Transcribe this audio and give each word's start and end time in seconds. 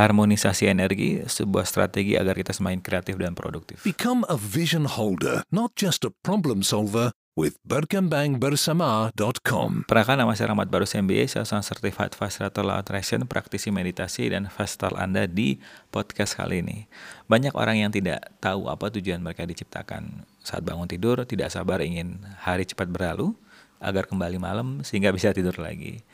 Harmonisasi 0.00 0.64
energi 0.64 1.20
sebuah 1.20 1.68
strategi 1.68 2.16
agar 2.16 2.32
kita 2.32 2.56
semakin 2.56 2.80
kreatif 2.80 3.20
dan 3.20 3.36
produktif. 3.36 3.84
Become 3.84 4.24
a 4.32 4.40
vision 4.40 4.88
holder, 4.88 5.44
not 5.52 5.76
just 5.76 6.08
a 6.08 6.12
problem 6.24 6.64
solver 6.64 7.12
with 7.36 7.60
berkembangbersama.com. 7.68 9.84
Perkenalkan 9.84 10.24
nama 10.24 10.32
saya 10.32 10.56
Rahmat 10.56 10.72
Barus 10.72 10.96
MBA, 10.96 11.28
saya 11.28 11.44
seorang 11.44 11.68
Certified 11.68 12.16
Fast 12.16 12.40
Law 12.40 12.80
Attraction, 12.80 13.28
praktisi 13.28 13.68
meditasi 13.68 14.32
dan 14.32 14.48
fast 14.48 14.80
start 14.80 14.96
Anda 14.96 15.28
di 15.28 15.60
podcast 15.92 16.40
kali 16.40 16.64
ini. 16.64 16.88
Banyak 17.28 17.52
orang 17.52 17.84
yang 17.84 17.92
tidak 17.92 18.24
tahu 18.40 18.72
apa 18.72 18.88
tujuan 18.96 19.20
mereka 19.20 19.44
diciptakan. 19.44 20.24
Saat 20.40 20.64
bangun 20.64 20.88
tidur, 20.88 21.28
tidak 21.28 21.52
sabar 21.52 21.84
ingin 21.84 22.24
hari 22.40 22.64
cepat 22.64 22.88
berlalu, 22.88 23.36
agar 23.80 24.04
kembali 24.08 24.40
malam 24.40 24.80
sehingga 24.80 25.12
bisa 25.12 25.32
tidur 25.32 25.56
lagi. 25.60 26.04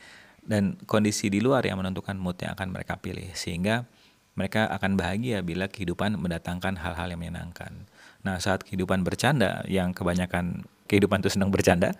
Dan 0.47 0.79
kondisi 0.87 1.27
di 1.27 1.43
luar 1.43 1.67
yang 1.67 1.75
menentukan 1.77 2.15
mood 2.15 2.39
yang 2.39 2.55
akan 2.55 2.71
mereka 2.71 2.95
pilih, 2.95 3.35
sehingga 3.35 3.83
mereka 4.39 4.71
akan 4.71 4.95
bahagia 4.95 5.43
bila 5.43 5.67
kehidupan 5.67 6.15
mendatangkan 6.15 6.79
hal-hal 6.79 7.11
yang 7.11 7.19
menyenangkan. 7.19 7.89
Nah, 8.23 8.39
saat 8.39 8.63
kehidupan 8.63 9.03
bercanda, 9.03 9.67
yang 9.67 9.91
kebanyakan 9.91 10.63
kehidupan 10.87 11.19
itu 11.19 11.35
senang 11.35 11.51
bercanda, 11.51 11.91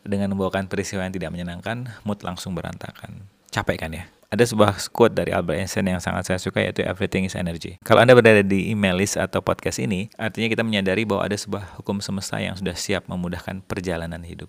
dengan 0.00 0.32
membawakan 0.32 0.64
peristiwa 0.64 1.04
yang 1.04 1.12
tidak 1.12 1.28
menyenangkan, 1.28 1.92
mood 2.08 2.24
langsung 2.24 2.56
berantakan. 2.56 3.28
Capek 3.52 3.76
kan 3.76 3.92
ya? 3.92 4.04
Ada 4.30 4.46
sebuah 4.46 4.78
quote 4.94 5.18
dari 5.18 5.34
Albert 5.34 5.58
Einstein 5.58 5.90
yang 5.90 5.98
sangat 5.98 6.30
saya 6.30 6.38
suka 6.38 6.62
yaitu 6.62 6.86
everything 6.86 7.26
is 7.26 7.34
energy. 7.34 7.82
Kalau 7.82 7.98
Anda 7.98 8.14
berada 8.14 8.46
di 8.46 8.70
email 8.70 8.94
list 8.94 9.18
atau 9.18 9.42
podcast 9.42 9.82
ini, 9.82 10.06
artinya 10.14 10.46
kita 10.46 10.62
menyadari 10.62 11.02
bahwa 11.02 11.26
ada 11.26 11.34
sebuah 11.34 11.82
hukum 11.82 11.98
semesta 11.98 12.38
yang 12.38 12.54
sudah 12.54 12.78
siap 12.78 13.10
memudahkan 13.10 13.66
perjalanan 13.66 14.22
hidup. 14.22 14.46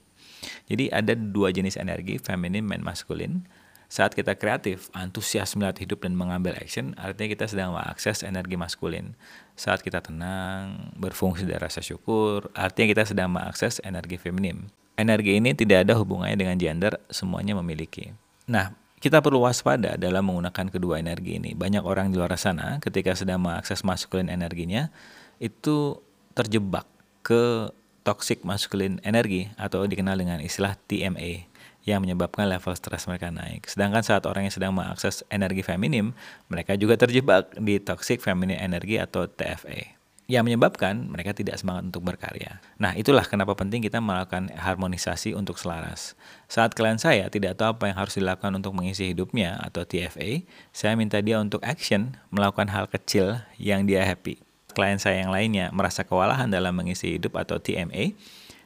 Jadi 0.69 0.93
ada 0.93 1.17
dua 1.17 1.49
jenis 1.49 1.81
energi, 1.81 2.21
feminin 2.21 2.61
dan 2.69 2.85
maskulin. 2.85 3.49
Saat 3.89 4.13
kita 4.13 4.37
kreatif, 4.37 4.93
antusias 4.93 5.57
melihat 5.57 5.81
hidup 5.81 6.05
dan 6.05 6.13
mengambil 6.13 6.53
action, 6.61 6.93
artinya 7.01 7.33
kita 7.33 7.45
sedang 7.49 7.73
mengakses 7.73 8.21
energi 8.21 8.61
maskulin. 8.61 9.17
Saat 9.57 9.81
kita 9.81 9.97
tenang, 10.05 10.93
berfungsi 10.93 11.49
dari 11.49 11.57
rasa 11.57 11.81
syukur, 11.81 12.53
artinya 12.53 12.93
kita 12.93 13.03
sedang 13.09 13.33
mengakses 13.33 13.81
energi 13.81 14.21
feminim. 14.21 14.69
Energi 14.93 15.41
ini 15.41 15.57
tidak 15.57 15.89
ada 15.89 15.97
hubungannya 15.97 16.37
dengan 16.37 16.61
gender, 16.61 17.01
semuanya 17.09 17.57
memiliki. 17.57 18.13
Nah, 18.45 18.80
kita 19.01 19.17
perlu 19.17 19.41
waspada 19.41 19.97
dalam 19.97 20.29
menggunakan 20.29 20.69
kedua 20.69 21.01
energi 21.01 21.41
ini. 21.41 21.57
Banyak 21.57 21.81
orang 21.81 22.13
di 22.13 22.21
luar 22.21 22.37
sana 22.37 22.77
ketika 22.77 23.17
sedang 23.17 23.41
mengakses 23.41 23.81
maskulin 23.81 24.29
energinya, 24.29 24.93
itu 25.41 25.97
terjebak 26.37 26.85
ke 27.25 27.73
toxic 28.05 28.45
masculine 28.45 29.01
energi 29.01 29.49
atau 29.57 29.89
dikenal 29.89 30.21
dengan 30.21 30.37
istilah 30.37 30.77
TMA 30.85 31.49
yang 31.81 32.05
menyebabkan 32.05 32.45
level 32.45 32.77
stres 32.77 33.09
mereka 33.09 33.33
naik. 33.33 33.65
Sedangkan 33.65 34.05
saat 34.05 34.29
orang 34.29 34.45
yang 34.45 34.53
sedang 34.53 34.73
mengakses 34.77 35.25
energi 35.33 35.65
feminim, 35.65 36.13
mereka 36.45 36.77
juga 36.77 36.93
terjebak 36.93 37.57
di 37.57 37.81
toxic 37.81 38.21
feminine 38.21 38.61
energy 38.61 39.01
atau 39.01 39.25
TFA 39.25 40.00
yang 40.31 40.47
menyebabkan 40.47 41.11
mereka 41.11 41.35
tidak 41.35 41.59
semangat 41.59 41.91
untuk 41.91 42.07
berkarya. 42.07 42.63
Nah, 42.79 42.95
itulah 42.95 43.27
kenapa 43.27 43.51
penting 43.51 43.83
kita 43.83 43.99
melakukan 43.99 44.47
harmonisasi 44.55 45.35
untuk 45.35 45.59
selaras. 45.59 46.15
Saat 46.47 46.71
klien 46.71 46.95
saya 46.95 47.27
tidak 47.27 47.59
tahu 47.59 47.75
apa 47.75 47.91
yang 47.91 47.97
harus 47.99 48.15
dilakukan 48.15 48.55
untuk 48.55 48.71
mengisi 48.71 49.11
hidupnya 49.11 49.59
atau 49.59 49.83
TFA, 49.83 50.47
saya 50.71 50.95
minta 50.95 51.19
dia 51.19 51.43
untuk 51.43 51.59
action 51.67 52.15
melakukan 52.31 52.71
hal 52.71 52.87
kecil 52.87 53.43
yang 53.59 53.83
dia 53.83 54.07
happy. 54.07 54.39
Klien 54.71 55.03
saya 55.03 55.19
yang 55.19 55.35
lainnya 55.35 55.67
merasa 55.75 56.07
kewalahan 56.07 56.47
dalam 56.47 56.71
mengisi 56.71 57.19
hidup 57.19 57.35
atau 57.35 57.59
TMA, 57.59 58.15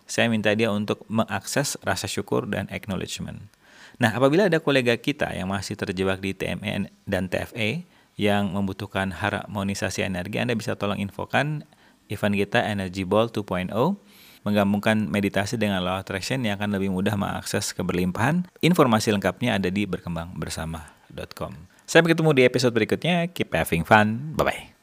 saya 0.05 0.29
minta 0.29 0.53
dia 0.53 0.69
untuk 0.69 1.01
mengakses 1.09 1.81
rasa 1.81 2.05
syukur 2.05 2.45
dan 2.45 2.69
acknowledgement. 2.69 3.49
Nah, 3.97 4.13
apabila 4.13 4.45
ada 4.45 4.61
kolega 4.61 4.93
kita 5.01 5.33
yang 5.33 5.49
masih 5.49 5.73
terjebak 5.73 6.21
di 6.21 6.37
TMN 6.37 6.93
dan 7.09 7.25
TFA 7.25 7.81
yang 8.15 8.55
membutuhkan 8.55 9.11
harmonisasi 9.11 10.03
energi, 10.07 10.39
Anda 10.39 10.55
bisa 10.55 10.79
tolong 10.79 10.99
infokan 10.99 11.67
event 12.07 12.35
kita 12.35 12.63
Energy 12.63 13.03
Ball 13.03 13.27
2.0 13.27 13.71
menggabungkan 14.45 15.09
meditasi 15.09 15.57
dengan 15.57 15.81
law 15.81 15.97
attraction 15.97 16.45
yang 16.45 16.61
akan 16.61 16.77
lebih 16.77 16.93
mudah 16.93 17.17
mengakses 17.17 17.73
keberlimpahan. 17.73 18.45
Informasi 18.61 19.09
lengkapnya 19.09 19.57
ada 19.57 19.73
di 19.73 19.89
berkembangbersama.com. 19.89 21.51
Sampai 21.89 22.13
ketemu 22.13 22.31
di 22.37 22.41
episode 22.45 22.73
berikutnya. 22.73 23.25
Keep 23.33 23.49
having 23.57 23.81
fun. 23.81 24.37
Bye-bye. 24.37 24.74